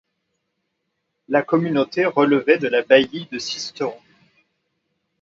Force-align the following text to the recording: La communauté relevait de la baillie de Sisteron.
La 1.29 1.43
communauté 1.43 2.07
relevait 2.07 2.57
de 2.57 2.67
la 2.67 2.81
baillie 2.81 3.27
de 3.31 3.37
Sisteron. 3.37 3.93